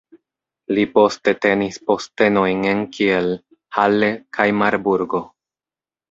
Li 0.77 0.83
poste 0.93 1.33
tenis 1.41 1.75
postenojn 1.89 2.63
en 2.69 2.81
Kiel, 2.95 3.29
Halle 3.77 4.09
kaj 4.39 4.47
Marburgo. 4.63 5.21